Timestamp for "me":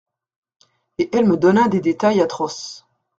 1.27-1.37